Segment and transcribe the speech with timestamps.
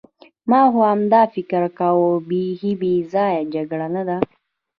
[0.49, 4.17] ما خو همداسې فکر کاوه، بیخي بې ځایه جګړه نه ده.